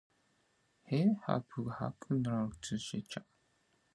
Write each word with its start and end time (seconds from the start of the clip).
He 0.87 1.01
hapx 1.27 1.49
hac 1.77 1.93
contisa 2.01 2.97
caha. 3.09 3.21